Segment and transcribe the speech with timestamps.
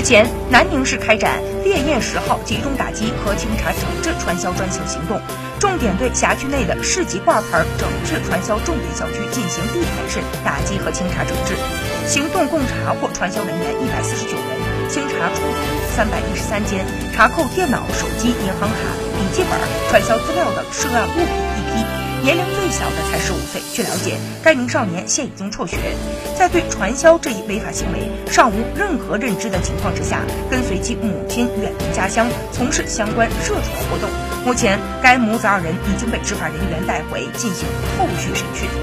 [0.00, 5.20] 日前，南宁市开展“烈焰十号”集中打击和清查整治传销专项行动，
[5.58, 11.52] 重点对辖区内的市级挂牌整治传销重点小区进行地毯式打击和清查整治。
[12.08, 16.82] 行动共查获传销人员一百四十九人，清查出土三百一十三件，
[17.14, 18.76] 查扣电脑、手机、银行卡、
[19.18, 19.60] 笔记本、
[19.90, 21.99] 传销资料等涉案物品一批。
[22.22, 23.60] 年龄最小的才十五岁。
[23.72, 25.76] 据了解，该名少年现已经辍学。
[26.36, 34.08] 在对传销这一违法行为尚无任何认知的情况之下，跟随其母亲远离家乡，从事相关涉传活动。
[34.44, 37.66] 目前，该母子二人已经被执法人员带回进行
[37.98, 38.80] 后续审讯。